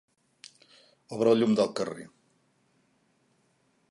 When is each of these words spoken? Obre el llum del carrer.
Obre 1.17 1.35
el 1.35 1.43
llum 1.43 1.53
del 1.59 1.69
carrer. 1.81 2.07